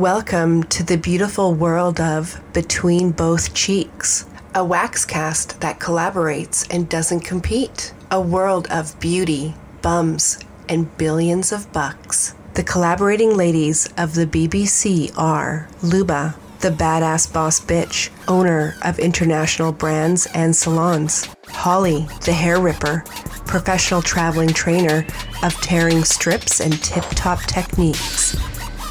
[0.00, 6.88] Welcome to the beautiful world of Between Both Cheeks, a wax cast that collaborates and
[6.88, 7.92] doesn't compete.
[8.10, 10.38] A world of beauty, bums,
[10.70, 12.34] and billions of bucks.
[12.54, 19.70] The collaborating ladies of the BBC are Luba, the badass boss bitch, owner of international
[19.70, 21.28] brands and salons.
[21.48, 23.04] Holly, the hair ripper,
[23.44, 25.04] professional traveling trainer
[25.42, 28.34] of tearing strips and tip top techniques.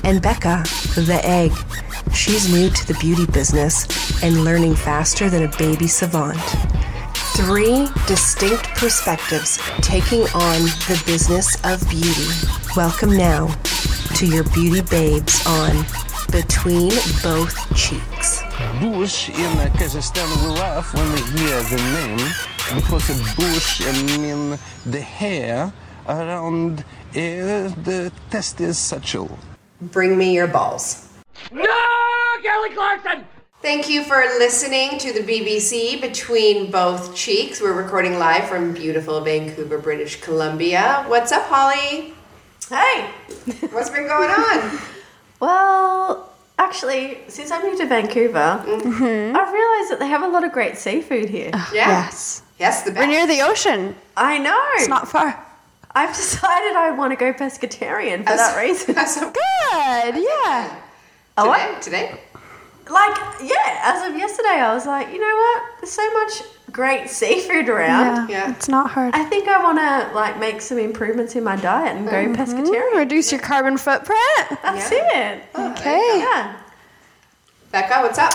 [0.04, 0.64] And Becca,
[0.96, 1.52] the egg.
[2.14, 3.86] She's new to the beauty business
[4.24, 6.40] and learning faster than a baby savant.
[7.36, 12.28] Three distinct perspectives taking on the business of beauty.
[12.76, 13.48] Welcome now
[14.16, 15.86] to your beauty babes on
[16.32, 16.92] Between
[17.24, 18.42] Both Cheeks.
[18.82, 22.20] Bush in kanske ställer laugh when they hear the name
[22.76, 25.72] because a bush mean the hair
[26.08, 29.38] around uh, the testis satchel.
[29.82, 31.08] Bring me your balls.
[31.52, 31.64] No,
[32.44, 33.24] Kelly Clarkson!
[33.62, 37.62] Thank you for listening to the BBC Between Both Cheeks.
[37.62, 41.04] We're recording live from beautiful Vancouver, British Columbia.
[41.08, 42.14] What's up, Holly?
[42.70, 43.10] Hey!
[43.72, 44.80] What's been going on?
[45.42, 49.34] Well, actually, since I moved to Vancouver, Mm-hmm.
[49.38, 51.50] I've realised that they have a lot of great seafood here.
[51.54, 51.72] Yeah.
[51.74, 52.44] Yes.
[52.60, 53.96] Yes, the We're near the ocean.
[54.18, 54.60] I know!
[54.74, 55.42] It's not far.
[55.96, 58.96] I've decided I want to go pescatarian for that reason.
[58.96, 60.16] That's so Good.
[60.16, 60.82] Yeah.
[61.38, 61.48] Oh, Today?
[61.74, 61.82] what?
[61.82, 62.20] Today?
[62.90, 65.64] Like, yeah, as of yesterday, I was like, you know what?
[65.80, 68.30] There's so much great seafood around.
[68.30, 68.48] Yeah.
[68.48, 68.52] Yeah.
[68.56, 69.14] It's not hard.
[69.14, 72.34] I think I want to like make some improvements in my diet and go Mm-hmm.
[72.42, 72.98] pescatarian.
[72.98, 74.20] Reduce your carbon footprint.
[74.64, 75.44] That's it.
[75.56, 76.20] Okay.
[76.20, 76.56] Yeah.
[77.72, 78.34] Becca, what's up?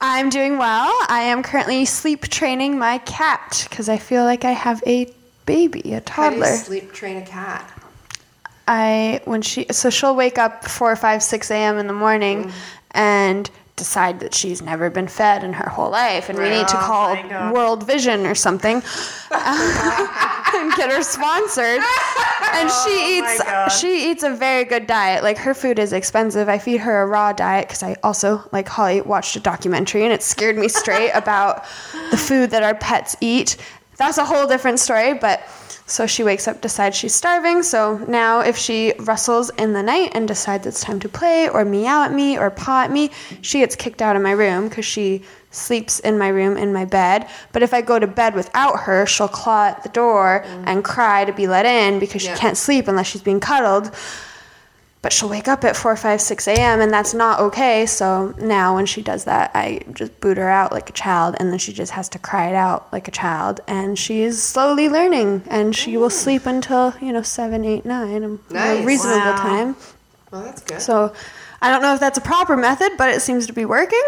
[0.00, 0.92] I'm doing well.
[1.08, 5.12] I am currently sleep training my cat because I feel like I have a
[5.46, 6.44] baby, a toddler.
[6.44, 7.70] How do you sleep train a cat?
[8.66, 11.78] I when she so she'll wake up four, five, six a.m.
[11.78, 12.52] in the morning, mm.
[12.92, 16.76] and decide that she's never been fed in her whole life, and we need to
[16.76, 18.76] Oh call World Vision or something,
[19.30, 21.82] and get her sponsored.
[22.52, 25.22] And she oh eats Oh she eats a very good diet.
[25.22, 26.48] Like her food is expensive.
[26.48, 30.12] I feed her a raw diet because I also like Holly watched a documentary and
[30.12, 31.64] it scared me straight about
[32.10, 33.56] the food that our pets eat.
[33.96, 35.42] That's a whole different story, but.
[35.86, 37.62] So she wakes up, decides she's starving.
[37.62, 41.62] So now, if she rustles in the night and decides it's time to play, or
[41.66, 43.10] meow at me, or paw at me,
[43.42, 46.86] she gets kicked out of my room because she sleeps in my room in my
[46.86, 47.28] bed.
[47.52, 51.26] But if I go to bed without her, she'll claw at the door and cry
[51.26, 52.32] to be let in because Yeah.
[52.34, 53.94] she can't sleep unless she's being cuddled.
[55.04, 57.84] But she'll wake up at 4, 5, 6 a.m., and that's not okay.
[57.84, 61.52] So now, when she does that, I just boot her out like a child, and
[61.52, 63.60] then she just has to cry it out like a child.
[63.68, 66.12] And she's slowly learning, and she will mm.
[66.12, 68.86] sleep until, you know, 7, 8, 9, um, a Nice.
[68.86, 69.42] reasonable Wow.
[69.42, 69.76] time.
[70.30, 70.80] Well, that's good.
[70.80, 71.12] So
[71.60, 74.02] I don't know if that's a proper method, but it seems to be working.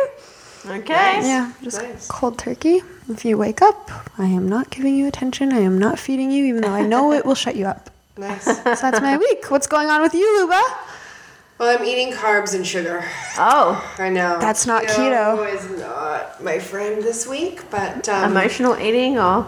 [0.66, 1.20] Okay.
[1.28, 2.08] Yeah, just Nice.
[2.08, 2.82] cold turkey.
[3.10, 5.52] If you wake up, I am not giving you attention.
[5.52, 7.90] I am not feeding you, even though I know it will shut you up.
[8.16, 8.44] Nice.
[8.44, 9.50] So that's my week.
[9.50, 10.62] What's going on with you, Luba?
[11.58, 13.02] Well, I'm eating carbs and sugar.
[13.38, 14.38] Oh, I know.
[14.38, 15.54] That's not keto.
[15.54, 19.46] is not my friend this week, but um, emotional eating or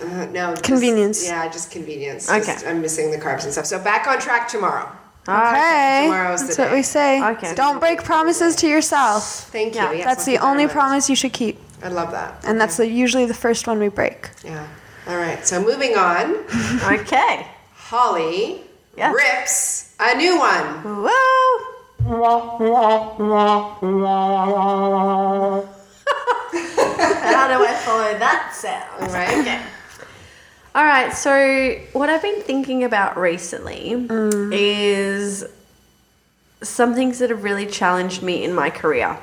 [0.00, 1.26] uh, no just- Convenience.
[1.26, 2.30] yeah, just convenience.
[2.30, 2.44] Okay.
[2.52, 3.66] Just- I'm missing the carbs and stuff.
[3.66, 4.88] So back on track tomorrow.
[5.28, 6.02] Okay.
[6.06, 6.74] Tomorrow's the That's what day.
[6.76, 7.22] we say.
[7.32, 7.54] Okay.
[7.54, 9.50] Don't break promises to yourself.
[9.50, 9.80] Thank you.
[9.80, 11.58] Yeah, Yes, That's the keep that in only promise you should keep.
[11.82, 12.44] I love that.
[12.46, 14.30] And that's the, usually the first one we break.
[14.44, 14.66] Yeah.
[15.06, 15.46] All right.
[15.46, 16.34] So moving on,
[17.00, 17.46] okay.
[17.88, 18.60] Holly
[18.98, 19.14] Yes.
[19.14, 20.64] rips a new one.
[20.84, 21.78] Whoa.
[27.22, 28.84] How do I follow that sound?
[29.00, 29.38] All right.
[29.38, 29.62] Okay.
[30.74, 31.14] All right.
[31.14, 34.52] So what I've been thinking about recently mm.
[34.52, 35.46] is
[36.62, 39.18] some things that have really challenged me in my career,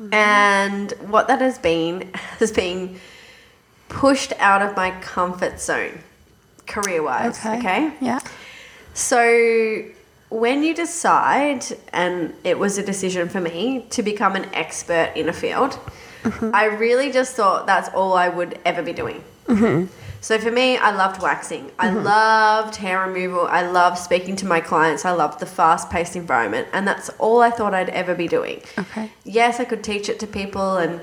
[0.00, 0.12] mm-hmm.
[0.12, 3.00] and what that has been has been
[3.88, 6.00] pushed out of my comfort zone,
[6.68, 7.44] career wise.
[7.44, 7.92] okay?
[8.00, 8.20] Yeah.
[8.94, 9.84] So,
[10.30, 15.28] when you decide, and it was a decision for me to become an expert in
[15.28, 15.72] a field,
[16.22, 16.50] mm-hmm.
[16.54, 19.24] I really just thought that's all I would ever be doing.
[19.46, 19.86] Mm-hmm.
[20.20, 21.70] So, for me, I loved waxing.
[21.78, 22.04] I mm-hmm.
[22.04, 23.46] loved hair removal.
[23.46, 25.04] I loved speaking to my clients.
[25.04, 26.68] I loved the fast paced environment.
[26.72, 28.62] And that's all I thought I'd ever be doing.
[28.76, 29.10] Okay.
[29.24, 31.00] Yes, I could teach it to people and,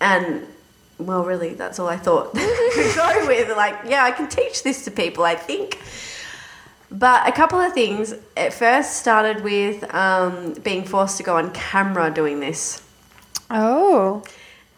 [0.00, 0.46] and,
[0.98, 3.56] well, really, that's all I thought to go with.
[3.56, 5.78] Like, yeah, I can teach this to people, I think.
[6.90, 8.14] But a couple of things.
[8.36, 12.82] It first started with um, being forced to go on camera doing this.
[13.50, 14.22] Oh.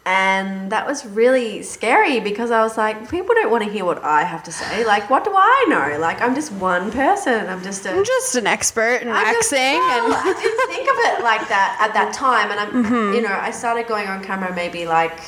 [0.03, 4.03] And that was really scary because I was like, people don't want to hear what
[4.03, 4.83] I have to say.
[4.83, 5.99] Like, what do I know?
[5.99, 7.47] Like, I'm just one person.
[7.47, 7.91] I'm just a.
[7.91, 11.23] I'm just an expert in I just- waxing well, and I didn't think of it
[11.23, 13.13] like that at that time, and I'm, Mm-hmm.
[13.15, 15.19] you know, I started going on camera maybe like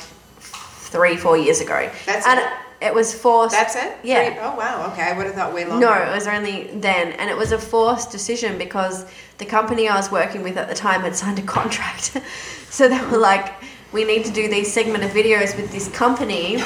[0.94, 1.90] three, four years ago.
[2.06, 2.46] That's and it?
[2.80, 3.52] it was forced.
[3.52, 3.96] That's it?
[4.04, 4.30] Yeah.
[4.30, 4.92] Three- Oh, wow.
[4.92, 5.02] Okay.
[5.02, 5.84] I would have thought way longer.
[5.84, 9.04] No, it was only then, and it was a forced decision because
[9.38, 12.16] the company I was working with at the time had signed a contract.
[12.70, 13.52] so they were like,
[13.90, 16.62] "We need to do these segment of videos with this company,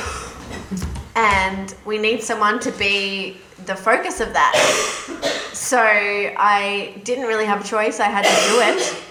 [1.17, 4.55] and we need someone to be the focus of that."
[5.55, 7.99] so I didn't really have a choice.
[7.99, 9.05] I had to do it.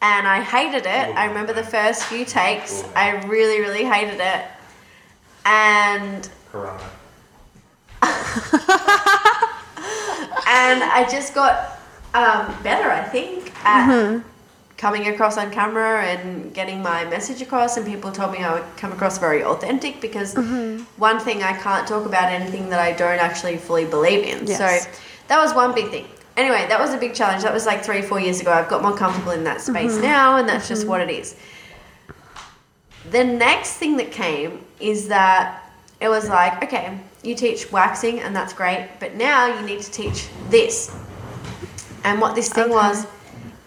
[0.00, 1.06] And I hated it.
[1.16, 2.84] I remember the first few takes.
[2.94, 4.44] I really, really hated it.
[5.48, 6.28] And
[10.46, 11.80] and I just got
[12.12, 14.28] um, better, I think, at mm-hmm.
[14.76, 17.78] coming across on camera and getting my message across.
[17.78, 20.82] And people told me I would come across very authentic because mm-hmm.
[21.00, 24.46] one thing I can't talk about anything that I don't actually fully believe in.
[24.46, 24.58] Yes.
[24.58, 24.90] So
[25.28, 26.06] that was one big thing.
[26.36, 27.42] Anyway, that was a big challenge.
[27.42, 28.52] That was like three, four years ago.
[28.52, 30.02] I've got more comfortable in that space mm-hmm.
[30.02, 31.36] now, and that's just what it is.
[33.10, 38.34] The next thing that came is that it was like, okay, you teach waxing and
[38.34, 40.94] that's great, but now you need to teach this.
[42.04, 42.72] And what this thing Okay.
[42.74, 43.06] was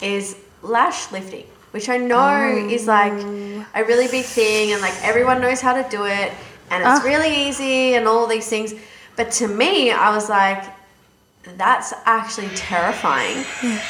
[0.02, 3.14] is lash lifting, which I know is like
[3.76, 6.32] a really big thing and like everyone knows how to do it
[6.70, 7.04] and it's Ah.
[7.04, 8.74] really easy and all these things.
[9.18, 10.64] But to me, I was like,
[11.58, 13.44] that's actually terrifying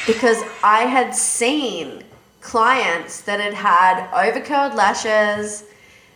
[0.06, 2.02] because I had seen
[2.42, 5.64] clients that had had overcurled lashes,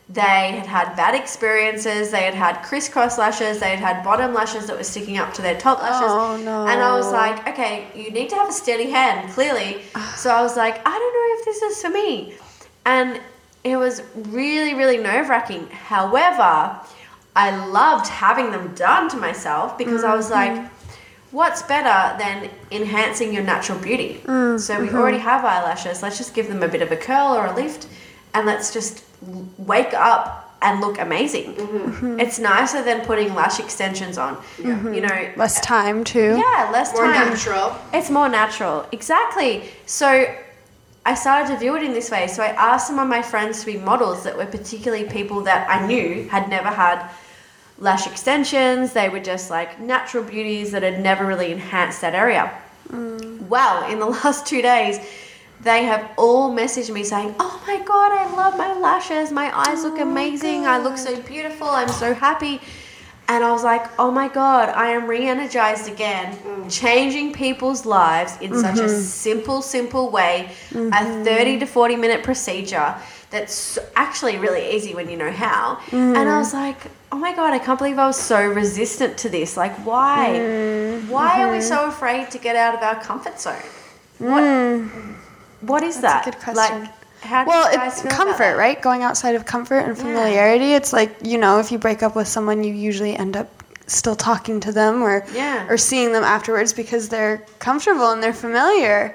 [0.09, 4.67] they had had bad experiences, they had had crisscross lashes, they had had bottom lashes
[4.67, 6.11] that were sticking up to their top lashes.
[6.11, 6.67] Oh, no.
[6.67, 9.83] And I was like, okay, you need to have a steady hand, clearly.
[10.17, 12.35] so I was like, I don't know if this is for me.
[12.85, 13.21] And
[13.65, 15.67] it was really, really nerve wracking.
[15.69, 16.79] However,
[17.35, 20.76] I loved having them done to myself because I was like, mm-hmm.
[21.31, 24.21] What's better than enhancing your natural beauty?
[24.25, 24.97] Mm, so we mm-hmm.
[24.97, 26.03] already have eyelashes.
[26.03, 27.89] Let's just give them a bit of a curl or a lift,
[28.35, 29.05] and let's just
[29.59, 31.55] wake up and look amazing.
[31.55, 31.77] Mm-hmm.
[31.77, 32.21] Mm-hmm.
[32.21, 34.43] It's nicer than putting lash extensions on.
[34.59, 36.37] You know, less time too.
[36.39, 37.29] yeah, less More time.
[37.29, 37.77] natural.
[37.93, 38.87] It's more natural.
[38.93, 39.65] Exactly.
[39.85, 40.35] So
[41.05, 42.27] I started to view it in this way.
[42.27, 45.69] So I asked some of my friends to be models that were particularly people that
[45.71, 47.09] I knew had never had
[47.79, 48.93] lash extensions.
[48.93, 52.53] They were just like natural beauties that had never really enhanced that area.
[52.89, 53.49] Mm.
[53.49, 54.99] Well, in the last two days,
[55.61, 59.33] they have all messaged me saying, Oh my god, I love my lashes.
[59.33, 60.67] My eyes look oh amazing.
[60.67, 61.69] I look so beautiful.
[61.69, 62.61] I'm so happy.
[63.29, 66.71] And I was like, oh my God, I am re energized again, mm.
[66.71, 69.01] changing people's lives in such a mm-hmm.
[69.01, 70.53] simple, simple way.
[70.71, 71.25] A mm-hmm.
[71.25, 72.95] 30 to 40 minute procedure
[73.31, 75.77] that's actually really easy when you know how.
[75.87, 76.17] Mm.
[76.17, 76.79] And I was like,
[77.11, 79.57] oh my God, I can't believe I was so resistant to this.
[79.57, 80.35] Like, why?
[80.39, 81.09] Mm.
[81.09, 81.69] Why are we mm-hmm.
[81.69, 83.55] so afraid to get out of our comfort zone?
[84.19, 85.15] What, mm.
[85.63, 86.37] what is That's a that?
[86.37, 86.81] good question.
[86.83, 86.91] Like,
[87.21, 88.81] how do Well, it's comfort, right?
[88.81, 90.75] Going outside of comfort and familiarity.
[90.75, 93.51] It's like, you know, if you break up with someone, you usually end up
[93.87, 95.67] still talking to them or Yeah.
[95.69, 99.15] or seeing them afterwards because they're comfortable and they're familiar,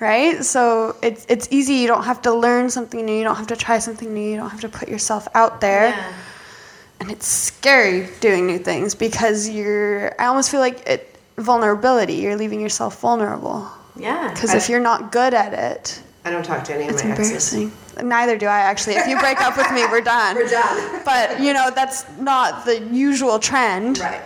[0.00, 0.44] right?
[0.44, 1.74] So it's it's easy.
[1.74, 3.14] You don't have to learn something new.
[3.14, 4.30] You don't have to try something new.
[4.30, 5.88] You don't have to put yourself out there.
[5.90, 6.12] Yeah.
[7.00, 10.20] And it's scary doing new things because you're.
[10.20, 12.14] I almost feel like it vulnerability.
[12.14, 14.30] You're leaving yourself vulnerable Yeah.
[14.32, 17.10] because if you're not good at it, I don't talk to any of it's my
[17.12, 17.52] exes.
[17.54, 17.72] embarrassing.
[18.08, 18.94] Neither do I actually.
[18.96, 20.34] If you break up with me, we're done.
[20.40, 21.02] We're done.
[21.04, 23.98] But you know that's not the usual trend.
[23.98, 24.20] Right.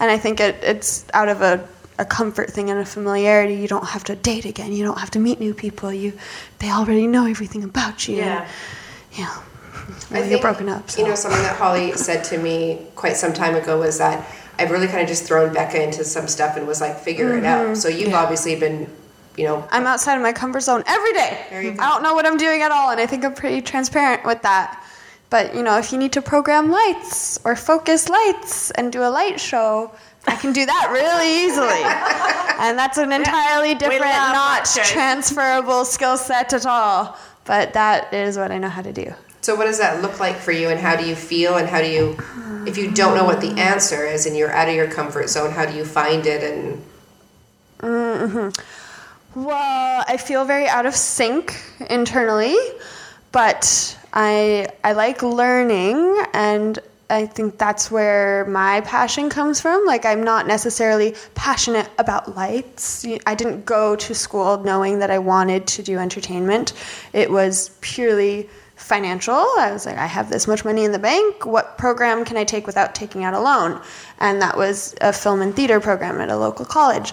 [0.00, 1.66] And I think it, it's out of a,
[1.98, 3.54] a comfort thing and a familiarity.
[3.54, 4.72] You don't have to date again.
[4.72, 5.92] You don't have to meet new people.
[5.92, 6.12] You
[6.60, 8.16] they already know everything about you.
[8.16, 8.48] Yeah.
[9.12, 9.26] Yeah.
[9.30, 9.40] I
[10.10, 10.90] Well, you're think, broken up.
[10.90, 11.02] So.
[11.02, 14.26] You know, something that Holly said to me quite some time ago was that
[14.58, 17.42] I've really kind of just thrown Becca into some stuff and was like, figure it
[17.44, 17.70] Mm-hmm.
[17.70, 17.76] out.
[17.76, 18.90] So you've obviously been,
[19.36, 21.76] you know, I'm outside of my comfort zone every day.
[21.80, 24.42] I don't know what I'm doing at all, and I think I'm pretty transparent with
[24.42, 24.84] that.
[25.30, 29.10] But you know, if you need to program lights or focus lights and do a
[29.10, 29.92] light show,
[30.28, 31.82] I can do that really easily.
[32.64, 34.90] and that's an entirely different, not light shows.
[34.90, 37.16] transferable skill set at all.
[37.44, 39.14] But that is what I know how to do.
[39.40, 41.80] so what does that look like for you and how do you feel and how
[41.80, 42.16] do you,
[42.66, 45.50] if you don't know what the answer is and you're out of your comfort zone,
[45.52, 46.84] how do you find it and
[47.78, 48.50] mm-hmm.
[49.34, 52.56] Well, I feel very out of sync internally,
[53.30, 56.78] but I I like learning and
[57.10, 59.86] I think that's where my passion comes from.
[59.86, 63.06] Like I'm not necessarily passionate about lights.
[63.26, 66.74] I didn't go to school knowing that I wanted to do entertainment.
[67.14, 69.34] It was purely financial.
[69.34, 71.46] I was like, I have this much money in the bank.
[71.46, 73.80] What program can I take without taking out a loan?
[74.18, 77.12] And that was a film and theater program at a local college.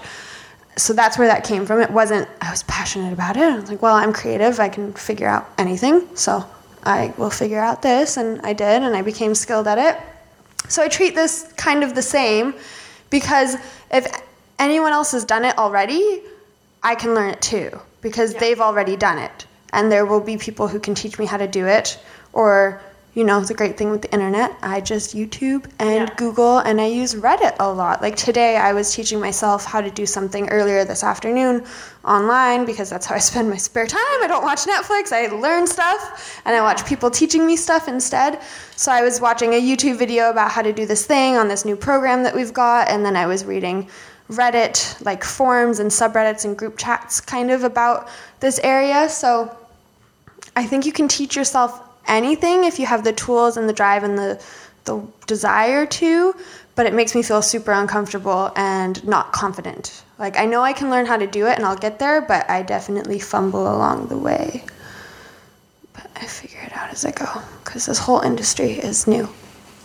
[0.78, 1.80] So that's where that came from.
[1.80, 3.44] It wasn't, I was passionate about it.
[3.44, 4.60] I was like, well, I'm creative.
[4.60, 6.06] I can figure out anything.
[6.16, 6.46] So
[6.86, 8.18] I will figure out this.
[8.18, 10.02] And I did, and I became skilled at it.
[10.70, 12.56] So I treat this kind of the same
[13.10, 13.56] because
[13.92, 14.08] if
[14.60, 16.22] anyone else has done it already,
[16.82, 19.46] I can learn it too because they've already done it.
[19.74, 22.00] And there will be people who can teach me how to do it.
[22.34, 22.82] Or,
[23.16, 26.16] you know, the great thing with the internet, I just YouTube and Yeah.
[26.18, 28.02] Google and I use Reddit a lot.
[28.02, 31.64] Like today, I was teaching myself how to do something earlier this afternoon
[32.04, 34.02] online because that's how I spend my spare time.
[34.22, 38.42] I don't watch Netflix, I learn stuff and I watch people teaching me stuff instead.
[38.76, 41.64] So I was watching a YouTube video about how to do this thing on this
[41.64, 43.88] new program that we've got, and then I was reading
[44.30, 48.10] Reddit, like forums and subreddits and group chats kind of about
[48.42, 49.08] this area.
[49.08, 49.56] So
[50.56, 54.04] I think you can teach yourself anything if you have the tools and the drive
[54.04, 54.44] and the
[54.86, 56.36] the desire to,
[56.76, 60.04] but it makes me feel super uncomfortable and not confident.
[60.20, 62.48] Like I know I can learn how to do it and I'll get there, but
[62.50, 64.64] I definitely fumble along the way.
[65.94, 67.26] But I figure it out as I go
[67.64, 69.28] cuz this whole industry is new.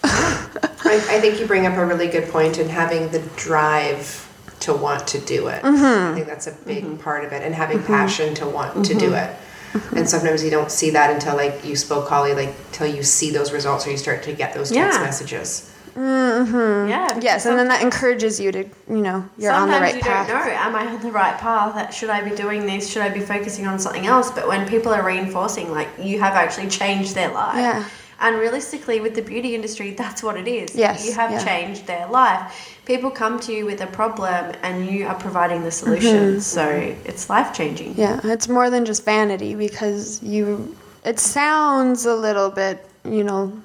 [0.02, 4.26] I, I think you bring up a really good point in having the drive
[4.60, 5.62] to want to do it.
[5.62, 6.12] Mm-hmm.
[6.12, 6.96] I think that's a big mm-hmm.
[6.96, 7.92] part of it, and having mm-hmm.
[7.92, 9.34] passion to want to do it.
[9.96, 13.30] And sometimes you don't see that until, like you spoke, Holly, like till you see
[13.30, 15.04] those results or you start to get those text Yeah.
[15.04, 15.66] messages.
[15.96, 16.88] Mm-hmm.
[16.88, 17.18] Yeah.
[17.20, 20.00] Yes, and then that encourages you to, you know, you're on the Sometimes right you
[20.02, 20.28] path.
[20.28, 20.52] don't know.
[20.52, 21.94] Am I on the right path?
[21.94, 22.88] Should I be doing this?
[22.90, 24.30] Should I be focusing on something else?
[24.30, 27.56] But when people are reinforcing, like you have actually changed their life.
[27.56, 27.84] Yeah.
[28.20, 30.74] And realistically, with the beauty industry, that's what it is.
[30.74, 31.44] Yes, You have yeah.
[31.44, 32.78] changed their life.
[32.84, 36.16] People come to you with a problem, and you are providing the solution.
[36.16, 36.38] Mm-hmm.
[36.40, 36.68] So
[37.04, 37.94] it's life changing.
[37.96, 40.76] Yeah, it's more than just vanity because you.
[41.04, 43.58] It sounds a little bit, you know,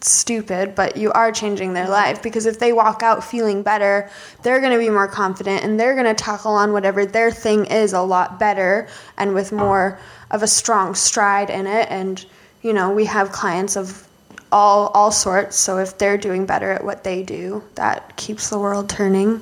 [0.00, 4.10] stupid, but you are changing their life because if they walk out feeling better,
[4.42, 7.66] they're going to be more confident and they're going to tackle on whatever their thing
[7.66, 9.98] is a lot better and with more
[10.30, 11.88] of a strong stride in it.
[11.88, 12.24] And,
[12.62, 14.06] you know, we have clients of
[14.52, 18.58] all all sorts, so if they're doing better at what they do, that keeps the
[18.58, 19.40] world turning.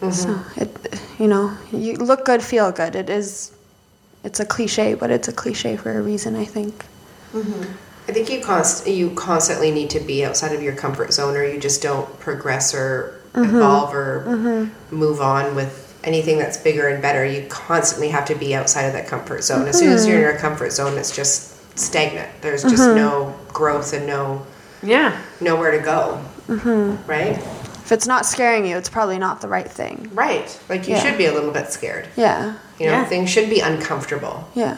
[0.00, 0.10] Mm-hmm.
[0.10, 2.94] So it, you know, you look good, feel good.
[2.94, 3.52] It is,
[4.22, 6.36] it's a cliche, but it's a cliche for a reason.
[6.36, 6.84] I think.
[7.32, 7.72] Mm-hmm.
[8.08, 11.44] I think you const- you constantly need to be outside of your comfort zone, or
[11.44, 13.56] you just don't progress or mm-hmm.
[13.56, 17.24] evolve or move on with anything that's bigger and better.
[17.24, 19.68] You constantly have to be outside of that comfort zone.
[19.68, 21.47] As soon as you're in your comfort zone, it's just
[21.80, 22.28] stagnant.
[22.40, 24.44] There's just no growth and no
[24.82, 25.16] Yeah.
[25.40, 26.20] nowhere to go.
[27.06, 27.38] Right?
[27.84, 30.10] If it's not scaring you, it's probably not the right thing.
[30.14, 30.58] Right.
[30.68, 31.02] Like you Yeah.
[31.02, 32.06] should be a little bit scared.
[32.16, 33.04] Yeah, You know, Yeah.
[33.06, 34.44] things should be uncomfortable.
[34.54, 34.76] yeah,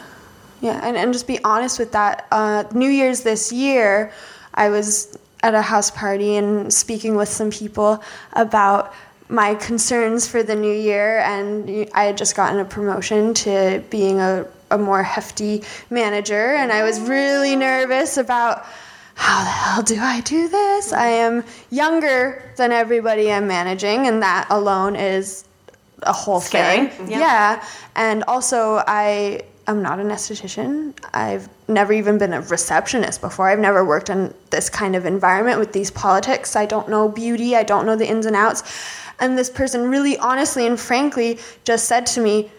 [0.61, 2.27] yeah, and and just be honest with that.
[2.31, 4.11] Uh, New Year's this year,
[4.55, 8.03] I was at a house party and speaking with some people
[8.35, 8.93] about
[9.29, 14.21] my concerns for the new year, and I had just gotten a promotion to being
[14.21, 18.65] a, a more hefty manager, and I was really nervous about
[19.15, 20.93] how the hell do I do this?
[20.93, 25.45] I am younger than everybody I'm managing, and that alone is
[26.05, 27.11] a whole Scary, thing.
[27.11, 27.19] yeah.
[27.19, 27.65] Yeah.
[27.97, 30.95] And also, I am not an esthetician.
[31.13, 33.51] I've never even been a receptionist before.
[33.51, 36.57] I've never worked in this kind of environment with these politics.
[36.57, 38.63] I don't know beauty, I don't know the ins and outs.
[39.19, 42.51] And this person really honestly and frankly just said to me,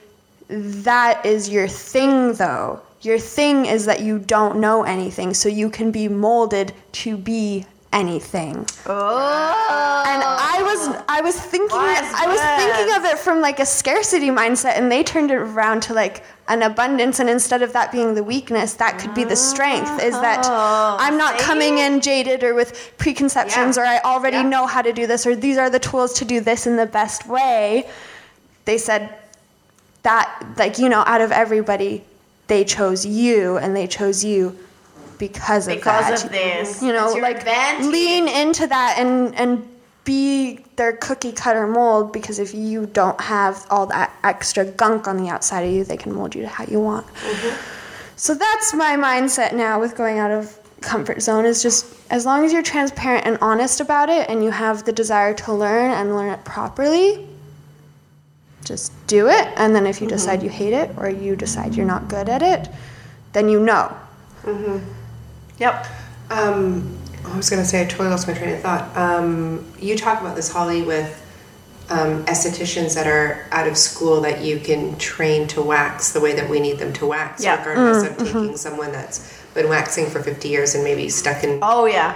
[0.52, 2.82] That is your thing, though.
[3.02, 7.66] Your thing is that you don't know anything, so you can be molded to be
[7.94, 8.66] anything.
[8.86, 10.04] Oh.
[10.08, 13.66] And I was I was thinking Wise I was thinking of it from like a
[13.66, 17.92] scarcity mindset and they turned it around to like an abundance and instead of that
[17.92, 21.46] being the weakness that could be the strength is that Oh, I'm not see?
[21.46, 23.84] coming in jaded or with preconceptions Yeah.
[23.84, 24.44] or I already Yeah.
[24.44, 26.86] know how to do this or these are the tools to do this in the
[26.86, 27.88] best way.
[28.64, 29.10] They said
[30.04, 32.04] that like you know out of everybody
[32.48, 34.58] they chose you and they chose you
[35.18, 36.82] because of Because that of this.
[36.82, 37.92] you know like advantage.
[37.92, 39.68] lean into that and and
[40.04, 45.18] be their cookie cutter mold because if you don't have all that extra gunk on
[45.18, 48.16] the outside of you they can mold you to how you want mm-hmm.
[48.16, 52.44] so that's my mindset now with going out of comfort zone is just as long
[52.44, 56.16] as you're transparent and honest about it and you have the desire to learn and
[56.16, 57.28] learn it properly
[58.64, 61.86] just do it and then if you decide you hate it or you decide you're
[61.86, 62.70] not good at it
[63.34, 63.94] then you know
[65.60, 65.86] Yep.
[66.32, 68.98] Um, I was going to say, I totally lost my train of thought.
[68.98, 71.18] Um, you talk about this, Holly, with
[71.90, 76.34] um, estheticians that are out of school that you can train to wax the way
[76.34, 77.58] that we need them to wax, Yeah.
[77.64, 81.60] regardless of taking someone that's been waxing for 50 years and maybe stuck in.
[81.62, 82.16] Oh yeah.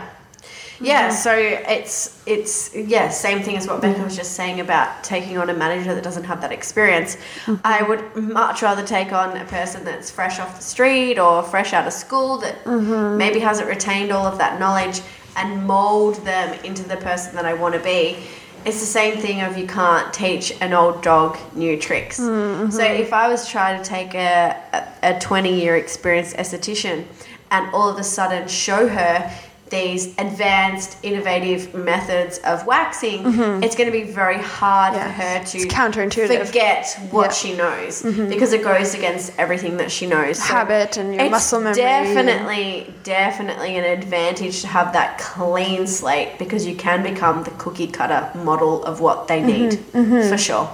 [0.80, 1.16] Yeah, mm-hmm.
[1.16, 5.50] so it's it's yeah, same thing as what Becca was just saying about taking on
[5.50, 7.16] a manager that doesn't have that experience.
[7.16, 7.56] Mm-hmm.
[7.64, 11.74] I would much rather take on a person that's fresh off the street or fresh
[11.74, 13.18] out of school that mm-hmm.
[13.18, 15.02] maybe hasn't retained all of that knowledge
[15.38, 18.18] and mold them into the person that I want to be.
[18.66, 22.18] It's the same thing of you can't teach an old dog new tricks.
[22.18, 24.60] So if I was trying to take a,
[25.04, 27.06] a, a 20 year experienced esthetician
[27.52, 29.32] and all of a sudden show her
[29.76, 33.64] these advanced, innovative methods of waxing, mm-hmm.
[33.64, 36.46] it's going to be very hard for her to It's counterintuitive.
[36.48, 37.32] forget what Yeah.
[37.42, 38.30] she knows mm-hmm.
[38.30, 40.38] because it goes against everything that she knows.
[40.40, 41.76] So Habit and your muscle memory.
[41.76, 47.88] Definitely, definitely an advantage to have that clean slate because you can become the cookie
[47.88, 50.30] cutter model of what they need mm-hmm.
[50.30, 50.70] for sure.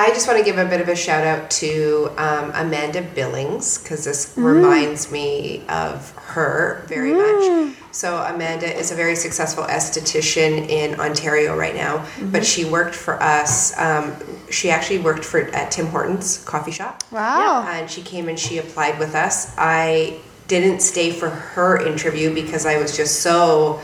[0.00, 3.76] I just want to give a bit of a shout out to um, Amanda Billings
[3.76, 7.76] because this reminds me of her very much.
[7.92, 13.22] So, Amanda is a very successful esthetician in Ontario right now, but she worked for
[13.22, 13.78] us.
[13.78, 14.16] Um,
[14.48, 17.02] she actually worked for at Tim Hortons coffee shop.
[17.10, 17.66] Wow.
[17.68, 19.54] And she came and she applied with us.
[19.58, 23.82] I didn't stay for her interview because I was just so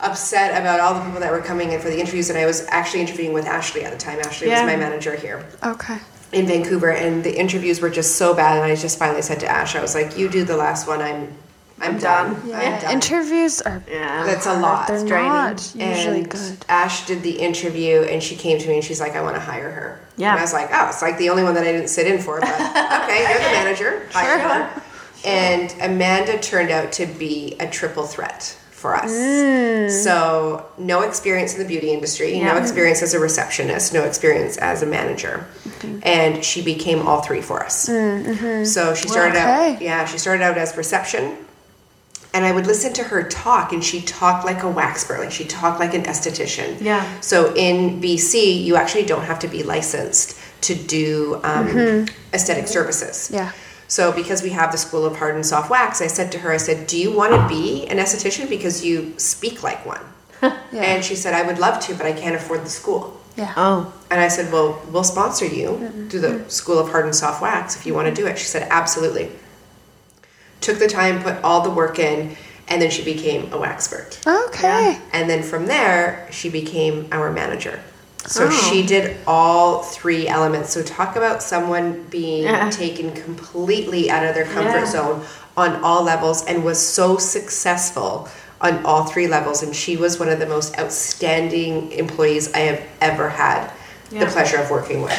[0.00, 2.66] upset about all the people that were coming in for the interviews and I was
[2.68, 4.18] actually interviewing with Ashley at the time.
[4.20, 4.64] Ashley Yeah.
[4.64, 5.98] was my manager here Okay.
[6.32, 9.46] in Vancouver and the interviews were just so bad and I just finally said to
[9.48, 11.32] Ash, I was like, You do the last one, I'm
[11.80, 12.34] I'm, done.
[12.34, 12.52] done.
[12.54, 12.92] I'm done.
[12.92, 14.24] Interviews are Yeah.
[14.24, 14.86] That's a lot.
[14.88, 15.28] they're draining.
[15.28, 16.56] not usually and good.
[16.68, 19.40] Ash did the interview and she came to me and she's like, I want to
[19.40, 20.00] hire her.
[20.16, 20.30] Yeah.
[20.30, 22.20] And I was like, oh, it's like the only one that I didn't sit in
[22.20, 22.48] for, but
[23.04, 24.08] okay, you're the manager.
[24.12, 24.82] Hire her.
[25.24, 29.10] And Amanda turned out to be a triple threat for us.
[29.10, 29.88] Mm.
[29.88, 34.82] So, no experience in the beauty industry, no experience as a receptionist, no experience as
[34.82, 35.46] a manager.
[36.02, 37.88] And she became all three for us.
[37.88, 38.64] Mm, mm-hmm.
[38.64, 39.84] So, she started out, Okay.
[39.86, 41.38] yeah, she started out as reception
[42.34, 45.44] and I would listen to her talk, and she talked like a waxpert, like she
[45.44, 46.80] talked like an esthetician.
[46.80, 47.08] Yeah.
[47.20, 52.34] So in BC, you actually don't have to be licensed to do um, mm-hmm.
[52.34, 53.30] aesthetic services.
[53.32, 53.52] Yeah.
[53.88, 56.52] So because we have the School of Hard and Soft Wax, I said to her,
[56.52, 60.04] I said, "Do you want to be an esthetician because you speak like one?"
[60.72, 63.52] And she said, "I would love to, but I can't afford the school." Yeah.
[63.56, 66.08] Oh, And I said, Well, we'll sponsor you mm-hmm.
[66.08, 68.26] through the School of Hard and Soft Wax if you want to mm-hmm.
[68.26, 68.38] do it.
[68.38, 69.30] She said, Absolutely.
[70.60, 72.36] Took the time, put all the work in,
[72.68, 74.24] and then she became a waxpert.
[74.48, 74.98] Okay.
[75.12, 77.82] And then from there, she became our manager.
[78.26, 78.50] So Oh.
[78.70, 80.72] she did all three elements.
[80.72, 82.70] So talk about someone being Yeah.
[82.70, 84.86] taken completely out of their comfort Yeah.
[84.86, 85.22] zone
[85.56, 88.28] on all levels and was so successful
[88.60, 89.62] on all three levels.
[89.62, 93.70] And she was one of the most outstanding employees I have ever had
[94.10, 95.12] the pleasure of working with.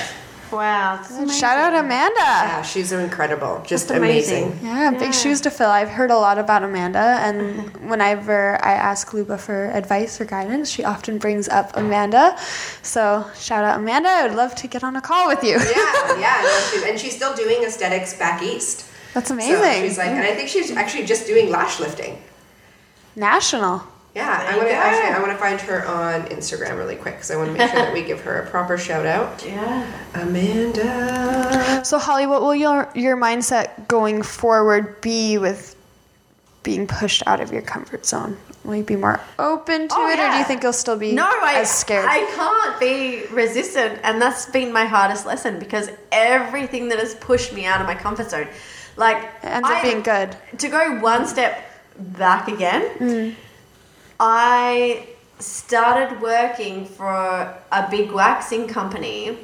[0.55, 0.95] Wow.
[1.09, 1.29] amazing.
[1.29, 2.19] Shout out Amanda.
[2.19, 3.61] Yeah, she's incredible.
[3.65, 4.43] Just amazing.
[4.51, 4.65] amazing.
[4.65, 5.69] Yeah, big shoes to fill.
[5.69, 10.69] I've heard a lot about Amanda, and whenever I ask Luba for advice or guidance,
[10.69, 12.37] she often brings up Amanda.
[12.81, 14.09] So, shout out Amanda.
[14.09, 15.57] I would love to get on a call with you.
[15.59, 16.41] Yeah, yeah.
[16.45, 18.85] No, she, and she's still doing aesthetics back east.
[19.13, 19.83] That's So amazing.
[19.83, 22.21] she's like, and I think she's actually just doing lash lifting.
[23.15, 23.81] National.
[24.15, 27.31] Yeah, I want to actually I want to find her on Instagram really quick because
[27.31, 29.43] I want to make sure that we give her a proper shout out.
[29.45, 29.85] Yeah.
[30.13, 31.83] Amanda.
[31.83, 35.75] So, Holly, what will your your mindset going forward be with
[36.63, 38.37] being pushed out of your comfort zone?
[38.63, 41.11] Will you be more open to Oh, it, or do you think you'll still be
[41.11, 42.05] No, I, as scared?
[42.09, 47.53] I can't be resistant, and that's been my hardest lesson because everything that has pushed
[47.53, 48.47] me out of my comfort zone,
[48.97, 50.35] like It ends up being good.
[50.57, 51.63] To go one step
[51.99, 53.35] back again, Mm.
[54.19, 55.07] I
[55.39, 57.13] started working for
[57.71, 59.37] a big waxing company,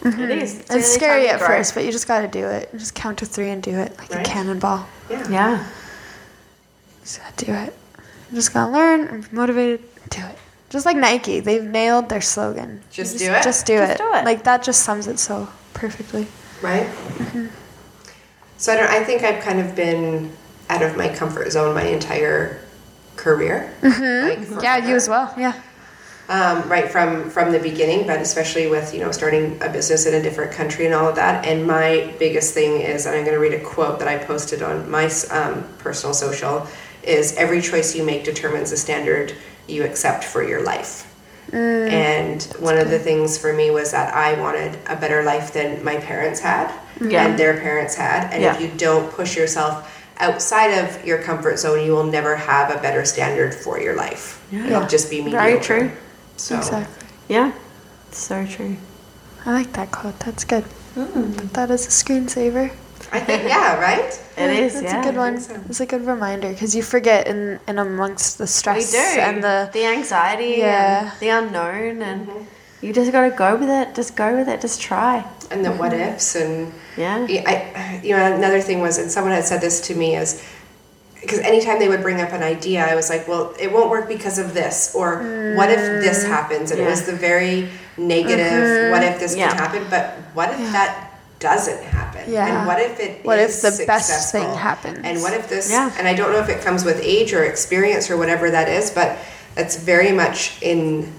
[0.00, 0.20] Mm-hmm.
[0.20, 0.58] It is.
[0.60, 2.70] it's really scary at first, but you just got to do it.
[2.72, 4.26] Just count to three and do it like Right.
[4.26, 4.84] a cannonball.
[5.08, 5.28] Yeah.
[5.30, 5.64] Yeah.
[7.02, 7.72] Just gotta do it.
[8.30, 9.80] You just gotta learn I'm motivated.
[10.10, 10.38] Do it.
[10.72, 12.80] Just like Nike, they've nailed their slogan.
[12.90, 13.42] Just You do it?
[13.42, 13.98] Just do Just it.
[13.98, 14.24] do it.
[14.24, 16.26] Like that just sums it so perfectly.
[16.62, 16.88] Right?
[18.56, 20.32] So I don't I think I've kind of been
[20.70, 22.60] out of my comfort zone my entire
[23.16, 23.70] career.
[23.82, 25.32] Like Yeah, you as well.
[25.36, 25.60] Yeah.
[26.30, 30.14] um, right from from the beginning, but especially with you know starting a business in
[30.14, 31.44] a different country and all of that.
[31.44, 34.62] And my biggest thing is, and I'm going to read a quote that I posted
[34.62, 36.66] on my um, personal social,
[37.02, 39.34] is every choice you make determines the standard
[39.68, 41.08] you accept for your life.
[41.52, 45.84] and one of the things for me was that I wanted a better life than
[45.84, 47.26] my parents had Yeah.
[47.26, 48.32] and their parents had.
[48.32, 49.74] And if you don't push yourself
[50.18, 54.40] outside of your comfort zone, you will never have a better standard for your life.
[54.52, 55.42] It'll just be mediocre.
[55.44, 55.90] Very true.
[56.36, 57.06] So Exactly.
[57.28, 57.52] Yeah.
[58.12, 58.76] So true.
[59.44, 60.18] I like that quote.
[60.20, 60.64] That's good.
[60.96, 61.36] Mm.
[61.36, 62.70] Put that as a screensaver.
[63.12, 64.18] I think yeah, right?
[64.36, 64.72] It is.
[64.72, 65.00] That's yeah.
[65.00, 65.38] a good one.
[65.38, 65.60] so.
[65.68, 69.20] It's a good reminder because you forget in, in amongst the stress do.
[69.20, 71.10] and the the anxiety Yeah.
[71.10, 72.44] and the unknown and mm-hmm.
[72.80, 73.94] you just gotta go with it.
[73.94, 74.62] Just go with it.
[74.62, 75.24] Just try.
[75.50, 77.26] And the what ifs and Yeah.
[77.26, 80.42] Yeah, I, you know, another thing was, and someone had said this to me is,
[81.20, 84.08] because anytime they would bring up an idea, I was like, well, it won't work
[84.08, 86.28] because of this, or what if this mm.
[86.28, 86.72] happens?
[86.72, 89.12] And it was the very negative, what mm-hmm.
[89.12, 89.50] if this Yeah.
[89.50, 89.86] can happen?
[89.88, 91.11] But what if that
[91.42, 92.32] doesn't happen?
[92.32, 92.46] Yeah.
[92.58, 95.00] And what if it What if is the best thing happens?
[95.04, 95.92] And what if this, Yeah.
[95.98, 98.90] and I don't know if it comes with age or experience or whatever that is,
[98.90, 99.18] but
[99.56, 101.12] it's very much in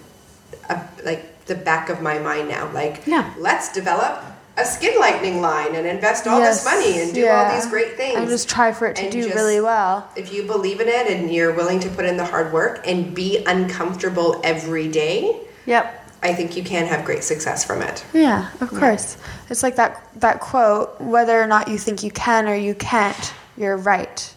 [0.69, 2.69] a, like the back of my mind now.
[2.73, 3.29] Like, Yeah.
[3.37, 4.23] let's develop
[4.55, 7.43] a skin lightening line and invest all this money and do yeah.
[7.49, 8.17] all these great things.
[8.17, 10.07] and just try for it to And do just- really well.
[10.15, 13.13] If you believe in it and you're willing to put in the hard work and
[13.15, 16.02] be uncomfortable every day, Yep.
[16.23, 18.05] I think you can have great success from it.
[18.13, 19.17] Yeah, of course.
[19.49, 23.33] It's like that that quote, whether or not you think you can or you can't,
[23.57, 24.33] you're right.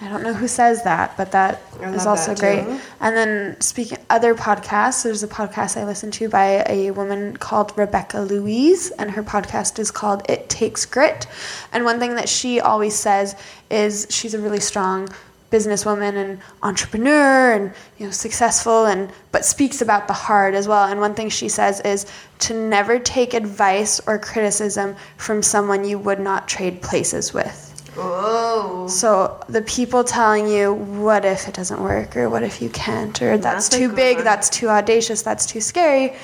[0.00, 2.80] I don't know who says that, but that is also that great.
[2.98, 7.72] And then speaking other podcasts, there's a podcast I listen to by a woman called
[7.78, 11.28] Rebecca Louise, and her podcast is called It Takes Grit.
[11.72, 13.36] And one thing that she always says
[13.70, 15.08] is she's a really strong
[15.52, 20.84] businesswoman and entrepreneur and you know successful and but speaks about the hard as well
[20.90, 22.06] and one thing she says is
[22.38, 28.86] to never take advice or criticism from someone you would not trade places with Oh.
[28.88, 33.20] so the people telling you, what if it doesn't work, or what if you can't,
[33.20, 34.24] or that's, That's too big, one.
[34.24, 36.14] that's too audacious, that's too scary,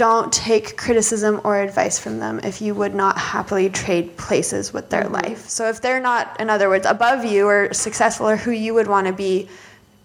[0.00, 4.88] don't take criticism or advice from them if you would not happily trade places with
[4.88, 5.12] their Mm-hmm.
[5.28, 5.46] life.
[5.50, 8.88] So if they're not, in other words, above you or successful or who you would
[8.88, 9.46] want to be,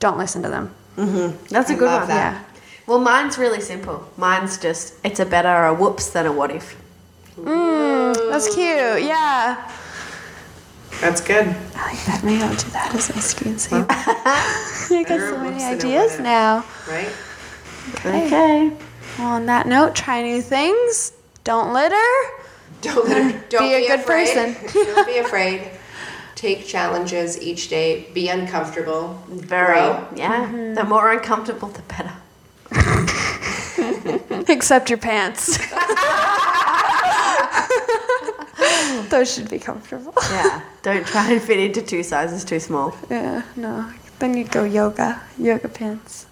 [0.02, 0.66] don't listen to them.
[1.50, 2.10] That's a I good love one.
[2.10, 2.34] that.
[2.34, 2.44] Yeah.
[2.88, 3.98] Well, mine's really simple.
[4.18, 6.76] Mine's just it's a better a whoops than a what if.
[7.38, 9.02] That's cute.
[9.14, 9.72] Yeah.
[11.00, 11.48] That's good.
[11.76, 12.22] I like that.
[12.24, 13.86] Maybe I'll do that as my screensaver.
[13.90, 16.66] I got so many whoops than a ideas now.
[16.88, 17.12] Right?
[18.06, 18.72] Okay.
[19.18, 21.14] Well, on that note, try new things.
[21.44, 21.96] Don't litter.
[22.82, 23.44] Don't litter.
[23.50, 24.36] don't Be be a good afraid.
[24.36, 24.56] person.
[24.96, 25.70] don't be afraid.
[26.36, 28.08] Take challenges each day.
[28.14, 29.22] Be uncomfortable.
[29.30, 29.76] Very.
[29.80, 30.08] Grow.
[30.16, 30.46] Yeah.
[30.48, 30.74] Mm-hmm.
[30.74, 32.12] The more uncomfortable, the better.
[34.52, 35.58] Except your pants.
[39.10, 40.14] Those should be comfortable.
[40.30, 40.62] Yeah.
[40.82, 42.96] Don't try and fit into two sizes too small.
[43.10, 43.92] Yeah, no.
[44.20, 45.22] Then you'd go yoga.
[45.38, 46.26] Yoga pants.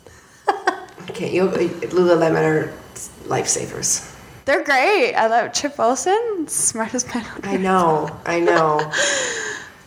[1.09, 2.73] Okay, you, Lululemon are
[3.27, 4.09] lifesavers.
[4.45, 5.13] They're great.
[5.15, 8.91] I love Chip Wilson, smartest man on I know, I know.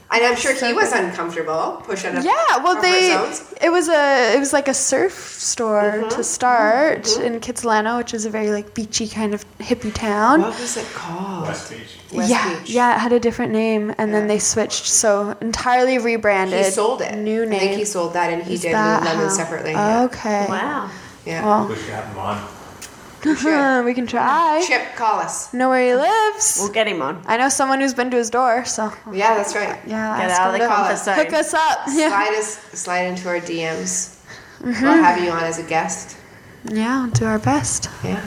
[0.08, 2.24] And I'm sure he was uncomfortable pushing up.
[2.24, 3.52] Yeah, well, they zones.
[3.60, 6.08] it was a it was like a surf store Mm-hmm.
[6.10, 10.42] to start in Kitsilano, which is a very like beachy kind of hippie town.
[10.42, 11.48] What was it called?
[11.48, 11.98] West Beach.
[12.12, 12.70] West yeah, Beach.
[12.70, 16.64] yeah, it had a different name, and then they switched, so entirely rebranded.
[16.64, 17.12] He sold it.
[17.16, 17.56] New name.
[17.56, 19.74] I think he sold that, and he Is did that Lululemon separately.
[19.74, 20.46] Okay.
[20.48, 20.88] Wow.
[21.26, 21.44] Yeah.
[21.44, 22.48] Well, Wish you had them on.
[23.36, 23.84] should.
[23.84, 24.62] we can try.
[24.66, 25.52] Chip, call us.
[25.52, 26.58] Know where he lives.
[26.60, 27.22] We'll get him on.
[27.26, 29.80] I know someone who's been to his door, so Yeah, that's right.
[29.86, 30.16] yeah.
[30.20, 31.04] Get ask out of him the to comfort us.
[31.04, 31.14] zone.
[31.16, 31.78] Hook us up.
[31.88, 32.08] Yeah.
[32.10, 34.22] Slide us, slide into our DMs.
[34.60, 34.84] Mm-hmm.
[34.84, 36.16] We'll have you on as a guest.
[36.70, 37.88] Yeah, we'll do our best.
[38.04, 38.22] Yeah,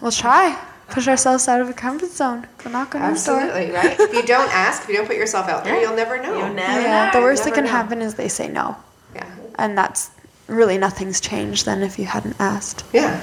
[0.00, 0.58] We'll try.
[0.90, 2.46] Push ourselves out of a comfort zone.
[2.64, 3.40] Go knock on his door.
[3.40, 3.72] absolutely.
[3.74, 3.98] Right.
[4.00, 6.36] If you don't ask, if you don't put yourself out there, you'll never know.
[6.38, 7.70] You'll never Yeah, the worst that never can know.
[7.70, 8.74] happen is they say no.
[9.14, 9.28] Yeah.
[9.56, 10.10] And that's
[10.48, 12.84] really nothing's changed then if you hadn't asked.
[12.92, 13.20] Yeah.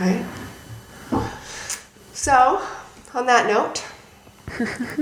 [0.00, 0.24] Right.
[2.12, 2.62] So,
[3.14, 3.84] on that note,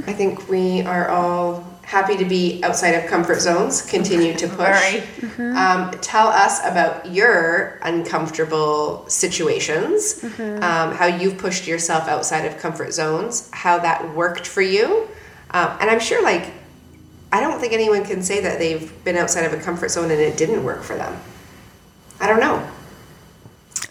[0.07, 3.83] I think we are all happy to be outside of comfort zones.
[3.83, 5.01] Continue to push.
[5.37, 5.57] Very.
[5.57, 12.93] Um, tell us about your uncomfortable situations, um, how you've pushed yourself outside of comfort
[12.93, 15.09] zones, how that worked for you.
[15.51, 16.53] Um, and I'm sure, like,
[17.33, 20.21] I don't think anyone can say that they've been outside of a comfort zone and
[20.21, 21.21] it didn't work for them.
[22.21, 22.67] I don't know.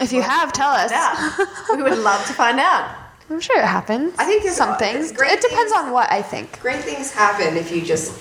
[0.00, 0.90] If you have, tell us.
[0.90, 1.36] Yeah.
[1.76, 2.96] we would love to find out.
[3.28, 4.14] I'm sure it happens.
[4.18, 5.12] I think there's- some there's things.
[5.12, 6.60] great It depends things- on what I think.
[6.60, 8.12] Great things happen if you just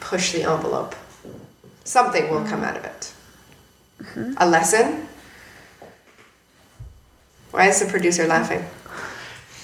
[0.00, 0.94] push the envelope.
[1.84, 3.12] Something will come out of it.
[4.38, 5.06] A lesson?
[7.50, 8.64] Why is the producer laughing?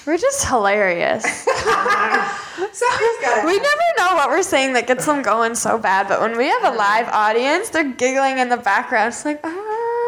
[0.07, 1.25] We're just hilarious.
[3.45, 6.47] We never know what we're saying that gets them going so bad, but when we
[6.49, 9.09] have a live audience, they're giggling in the background.
[9.13, 9.52] It's like, ah.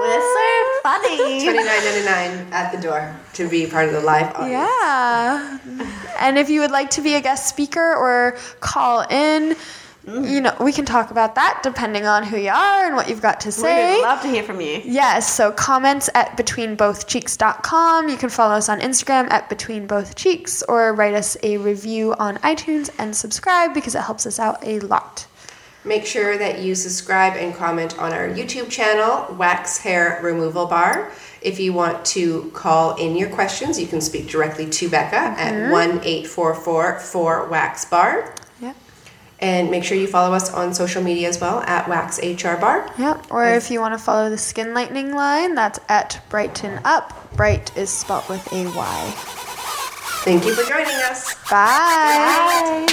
[0.05, 1.43] We're so funny.
[1.43, 4.51] Twenty nine ninety nine at the door to be part of the live audience.
[4.53, 5.59] Yeah.
[6.21, 9.57] And if you would like to be a guest speaker or call in,
[10.07, 13.23] you know, we can talk about that depending on who you are and what you've
[13.23, 13.97] got to say.
[13.97, 14.83] We'd love to hear from you.
[14.85, 18.09] Yes, so comments at betweenbothcheeks.com.
[18.11, 22.91] You can follow us on Instagram at betweenbothcheeks or write us a review on iTunes
[22.99, 25.27] and subscribe because it helps us out a lot.
[25.85, 31.13] Make sure that you subscribe and comment on our YouTube channel, Wax Hair Removal Bar.
[31.43, 35.53] If you want to call in your questions, you can speak directly to Becca at
[35.53, 35.73] mm-hmm.
[35.73, 38.35] 1 844 4 Wax Bar.
[38.63, 38.77] Yep.
[39.41, 42.91] And make sure you follow us on social media as well at Wax HR Bar.
[42.99, 43.27] Yep.
[43.31, 47.37] Or if you want to follow the Skin Lightening line, that's at Brighton Up.
[47.37, 49.13] Bright is spelt with a Y.
[50.25, 51.35] Thank you for joining us.
[51.51, 52.87] Bye.